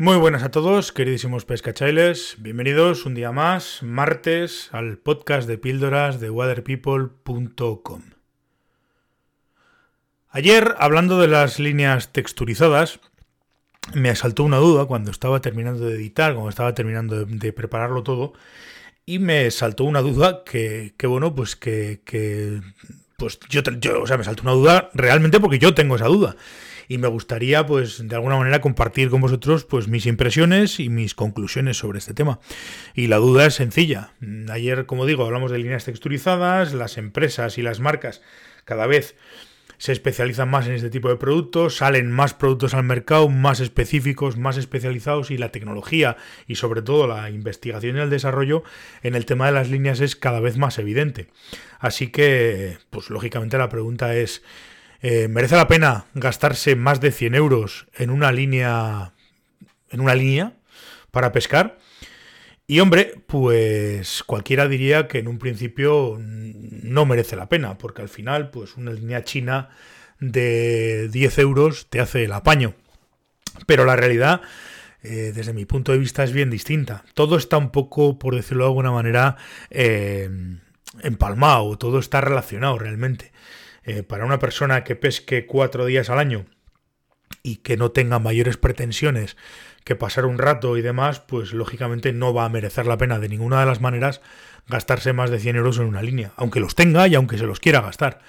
[0.00, 2.36] Muy buenas a todos, queridísimos pescachailes.
[2.38, 8.02] Bienvenidos un día más, martes, al podcast de píldoras de waterpeople.com.
[10.30, 13.00] Ayer, hablando de las líneas texturizadas,
[13.92, 18.34] me asaltó una duda cuando estaba terminando de editar, cuando estaba terminando de, prepararlo todo,
[19.04, 22.62] y me saltó una duda que, bueno, pues que,
[23.16, 26.36] pues yo, yo, o sea, me saltó una duda realmente porque yo tengo esa duda
[26.88, 31.14] y me gustaría pues de alguna manera compartir con vosotros pues mis impresiones y mis
[31.14, 32.40] conclusiones sobre este tema.
[32.94, 34.12] Y la duda es sencilla.
[34.50, 38.22] Ayer, como digo, hablamos de líneas texturizadas, las empresas y las marcas
[38.64, 39.14] cada vez
[39.78, 44.36] se especializan más en este tipo de productos, salen más productos al mercado, más específicos,
[44.36, 46.16] más especializados y la tecnología
[46.48, 48.64] y sobre todo la investigación y el desarrollo
[49.02, 51.28] en el tema de las líneas es cada vez más evidente.
[51.78, 54.42] Así que, pues lógicamente la pregunta es,
[55.00, 59.12] eh, ¿Merece la pena gastarse más de 100 euros en una línea,
[59.90, 60.54] en una línea
[61.10, 61.78] para pescar?
[62.66, 68.10] Y hombre, pues cualquiera diría que en un principio no merece la pena, porque al
[68.10, 69.70] final, pues una línea china
[70.20, 72.74] de 10 euros te hace el apaño.
[73.66, 74.42] Pero la realidad,
[75.02, 77.04] eh, desde mi punto de vista, es bien distinta.
[77.14, 79.36] Todo está un poco, por decirlo de alguna manera,
[79.70, 80.28] eh,
[81.02, 83.32] empalmado, todo está relacionado realmente.
[83.88, 86.44] Eh, para una persona que pesque cuatro días al año
[87.42, 89.38] y que no tenga mayores pretensiones
[89.82, 93.30] que pasar un rato y demás, pues lógicamente no va a merecer la pena de
[93.30, 94.20] ninguna de las maneras
[94.66, 97.60] gastarse más de 100 euros en una línea, aunque los tenga y aunque se los
[97.60, 98.20] quiera gastar,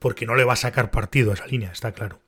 [0.00, 2.20] porque no le va a sacar partido a esa línea, está claro.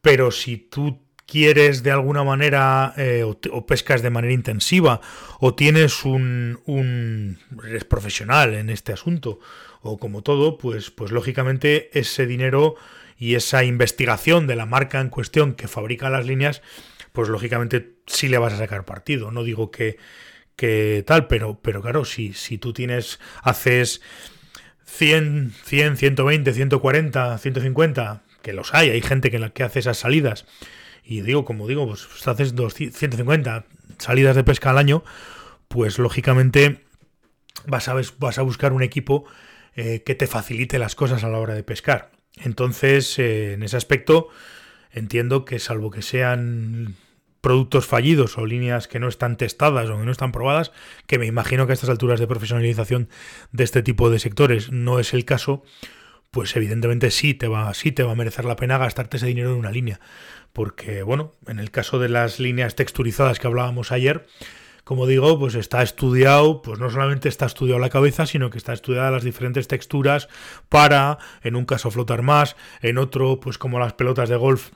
[0.00, 5.00] Pero si tú quieres de alguna manera eh, o, pescas de manera intensiva
[5.40, 9.40] o tienes un, un eres profesional en este asunto
[9.84, 12.74] o como todo, pues, pues lógicamente ese dinero
[13.18, 16.62] y esa investigación de la marca en cuestión que fabrica las líneas,
[17.12, 19.30] pues lógicamente sí le vas a sacar partido.
[19.30, 19.98] No digo que,
[20.56, 24.00] que tal, pero, pero claro, si, si tú tienes, haces
[24.86, 30.46] 100, 100, 120, 140, 150, que los hay, hay gente que, que hace esas salidas,
[31.04, 33.66] y digo, como digo, pues, pues haces 150
[33.98, 35.04] salidas de pesca al año,
[35.68, 36.80] pues lógicamente
[37.66, 39.24] vas a, vas a buscar un equipo
[39.76, 42.12] eh, que te facilite las cosas a la hora de pescar.
[42.36, 44.28] Entonces, eh, en ese aspecto,
[44.92, 46.96] entiendo que salvo que sean
[47.40, 50.72] productos fallidos o líneas que no están testadas o que no están probadas,
[51.06, 53.08] que me imagino que a estas alturas de profesionalización
[53.52, 55.62] de este tipo de sectores no es el caso,
[56.30, 59.52] pues evidentemente sí te va, sí te va a merecer la pena gastarte ese dinero
[59.52, 60.00] en una línea.
[60.54, 64.24] Porque, bueno, en el caso de las líneas texturizadas que hablábamos ayer,
[64.84, 68.72] como digo, pues está estudiado, pues no solamente está estudiado la cabeza, sino que está
[68.72, 70.28] estudiada las diferentes texturas
[70.68, 74.70] para, en un caso, flotar más, en otro, pues como las pelotas de golf,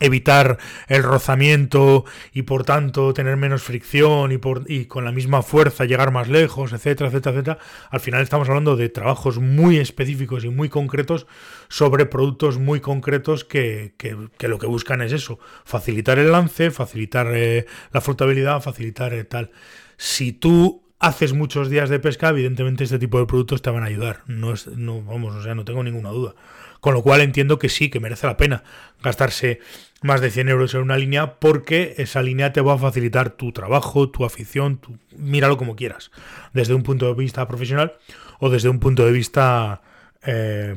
[0.00, 0.58] evitar
[0.88, 5.84] el rozamiento y por tanto tener menos fricción y, por, y con la misma fuerza
[5.84, 7.58] llegar más lejos, etcétera, etcétera, etcétera.
[7.90, 11.26] Al final estamos hablando de trabajos muy específicos y muy concretos
[11.68, 13.94] sobre productos muy concretos que,
[14.40, 19.50] lo que buscan es eso, facilitar el lance, facilitar eh, la flotabilidad, facilitar eh, tal.
[19.96, 23.86] Si tú haces muchos días de pesca, evidentemente este tipo de productos te van a
[23.86, 24.22] ayudar.
[24.26, 26.34] No es, no, vamos, o sea, no tengo ninguna duda.
[26.80, 28.62] Con lo cual entiendo que sí, que merece la pena
[29.02, 29.60] gastarse
[30.02, 33.52] más de 100 euros en una línea porque esa línea te va a facilitar tu
[33.52, 36.10] trabajo, tu afición, tu, míralo como quieras,
[36.52, 37.94] desde un punto de vista profesional
[38.38, 39.82] o desde un punto de vista
[40.24, 40.76] eh,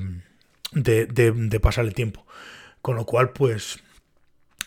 [0.71, 2.25] de, de, pasar el tiempo.
[2.81, 3.79] Con lo cual, pues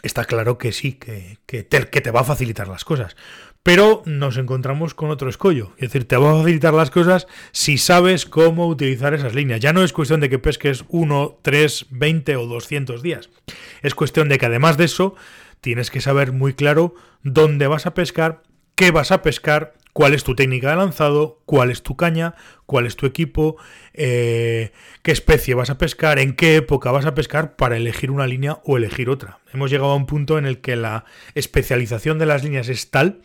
[0.02, 3.16] está claro que sí, que, que, te, que te va a facilitar las cosas.
[3.62, 5.72] Pero nos encontramos con otro escollo.
[5.76, 9.60] Es decir, te va a facilitar las cosas si sabes cómo utilizar esas líneas.
[9.60, 13.30] Ya no es cuestión de que pesques 1, 3, 20 o 200 días.
[13.82, 15.14] Es cuestión de que además de eso,
[15.60, 18.42] tienes que saber muy claro dónde vas a pescar,
[18.74, 22.34] qué vas a pescar, cuál es tu técnica de lanzado, cuál es tu caña,
[22.66, 23.56] cuál es tu equipo,
[23.94, 24.72] eh,
[25.03, 28.60] qué especie vas a pescar, en qué época vas a pescar para elegir una línea
[28.64, 29.38] o elegir otra.
[29.52, 31.04] Hemos llegado a un punto en el que la
[31.34, 33.20] especialización de las líneas es tal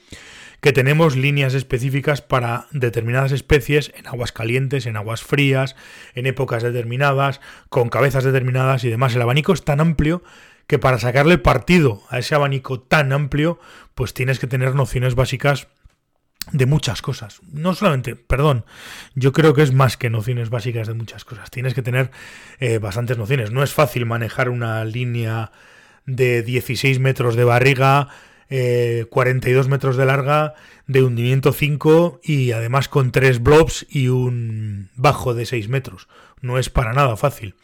[0.62, 5.76] que tenemos líneas específicas para determinadas especies en aguas calientes, en aguas frías,
[6.16, 9.16] en épocas determinadas, con cabezas determinadas y demás.
[9.16, 10.24] El abanico es tan amplio
[10.66, 13.60] que para sacarle partido a ese abanico tan amplio,
[13.96, 15.68] pues tienes que tener nociones básicas
[16.52, 17.42] de muchas cosas.
[17.52, 18.66] No solamente, perdón,
[19.16, 21.52] yo creo que es más que nociones básicas de muchas cosas.
[21.52, 22.12] Tienes que tener
[22.60, 23.52] eh, bastantes nociones.
[23.52, 25.52] No es fácil manejar una línea
[26.06, 28.10] de 16 metros de barriga,
[28.50, 30.54] 42 eh, metros de larga,
[30.88, 36.08] de hundimiento 5 y además con tres blobs y un bajo de 6 metros.
[36.40, 37.56] No es para nada fácil.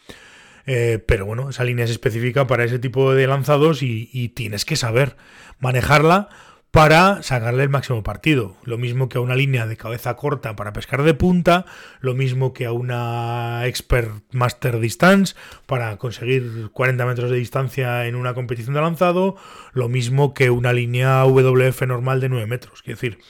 [0.66, 4.76] Eh, pero bueno, esa línea es específica para ese tipo de lanzados y tienes que
[4.76, 5.16] saber
[5.58, 6.28] manejarla
[6.74, 8.56] para sacarle el máximo partido.
[8.64, 11.66] Lo mismo que a una línea de cabeza corta para pescar de punta,
[12.00, 15.36] lo mismo que a una Expert Master Distance
[15.66, 19.36] para conseguir 40 metros de distancia en una competición de lanzado,
[19.72, 22.80] lo mismo que una línea WF normal de 9 metros.
[22.80, 23.20] Es decir,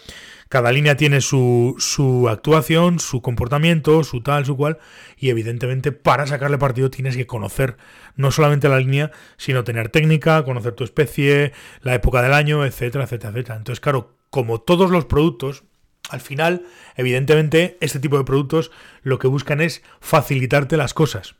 [0.54, 4.78] cada línea tiene su, su, actuación, su comportamiento, su tal, su cual,
[5.18, 7.76] y evidentemente para sacarle partido tienes que conocer
[8.14, 13.02] no solamente la línea, sino tener técnica, conocer tu especie, la época del año, etcétera,
[13.02, 13.56] etcétera, etcétera.
[13.56, 15.64] Entonces, claro, como todos los productos,
[16.08, 16.62] al final,
[16.94, 18.70] evidentemente, este tipo de productos
[19.02, 21.34] lo que buscan es facilitarte las cosas.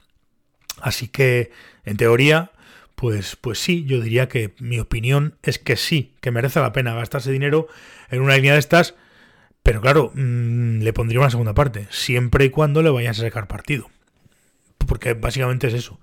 [0.81, 1.53] Así que,
[1.85, 2.51] en teoría,
[2.97, 6.95] pues, pues sí, yo diría que mi opinión es que sí, que merece la pena
[6.95, 7.69] gastarse dinero
[8.11, 8.97] en una línea de estas
[9.65, 13.49] pero claro, mm, le pondría una segunda parte, siempre y cuando le vayas a sacar
[13.49, 13.89] partido.
[14.87, 15.99] Porque básicamente es eso.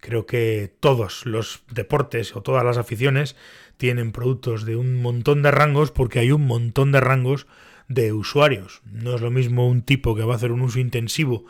[0.00, 3.36] Creo que todos los deportes o todas las aficiones
[3.76, 7.46] tienen productos de un montón de rangos porque hay un montón de rangos
[7.88, 8.80] de usuarios.
[8.90, 11.44] No es lo mismo un tipo que va a hacer un uso intensivo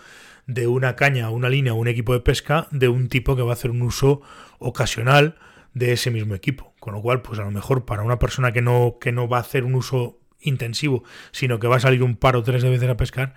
[0.48, 3.50] de una caña, una línea o un equipo de pesca de un tipo que va
[3.50, 4.22] a hacer un uso
[4.58, 5.36] ocasional
[5.72, 6.74] de ese mismo equipo.
[6.80, 9.36] Con lo cual, pues a lo mejor para una persona que no, que no va
[9.36, 12.70] a hacer un uso intensivo, sino que va a salir un par o tres de
[12.70, 13.34] veces a pescar,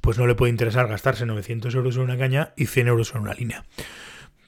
[0.00, 3.22] pues no le puede interesar gastarse 900 euros en una caña y 100 euros en
[3.22, 3.64] una línea.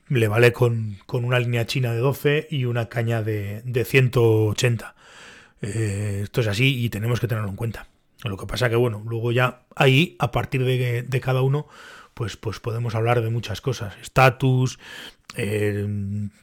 [0.08, 4.94] Le vale con, una línea china de 12 y una caña de, 180.
[5.62, 7.88] Eh, esto es así y tenemos que tenerlo en cuenta.
[8.22, 11.66] Lo que pasa que, bueno, luego ya ahí, a partir de, de cada uno,
[12.16, 13.94] pues, pues podemos hablar de muchas cosas.
[14.00, 14.78] Estatus,
[15.36, 15.86] eh,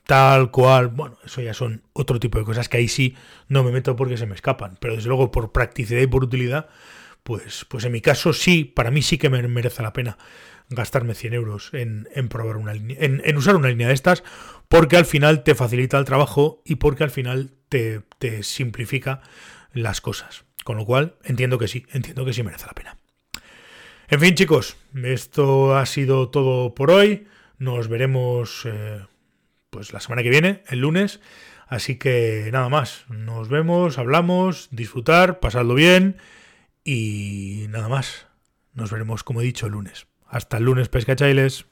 [0.06, 3.16] tal cual, bueno, eso ya son otro tipo de cosas que ahí sí
[3.48, 6.70] no me meto porque se me escapan, pero desde luego por practicidad y por utilidad,
[7.24, 10.20] pues, pues en mi caso sí, para mí sí que me merece la pena
[10.70, 14.24] gastarme 100 euros en, probar una línea, en, usar una línea de estas,
[14.68, 19.22] porque al final te facilita el trabajo y porque al final te, te simplifica
[19.74, 20.46] las cosas.
[20.64, 22.98] Con lo cual, entiendo que sí, entiendo que sí merece la pena.
[24.14, 27.26] En fin, chicos, esto ha sido todo por hoy.
[27.58, 29.04] Nos veremos eh,
[29.72, 31.20] pues la semana que viene, el lunes.
[31.68, 33.06] Así que nada más.
[33.10, 36.18] Nos vemos, hablamos, disfrutar, pasadlo bien
[36.84, 38.28] y nada más.
[38.76, 40.06] Nos veremos, como he dicho, el lunes.
[40.28, 41.66] Hasta el lunes, pescachailes.